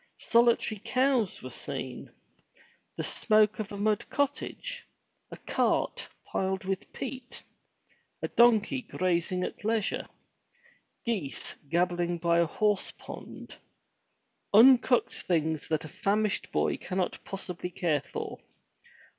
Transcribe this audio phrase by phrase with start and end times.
[0.17, 2.11] Solitary cows were seen;
[2.97, 4.83] the smoke of a mud cottage;
[5.29, 7.43] a cart piled with peat;
[8.23, 10.07] a donkey grazing at leisure;
[11.05, 13.55] geese gabbling by a horse pond;
[14.51, 18.39] uncooked things that a famishing boy cannot possibly care for.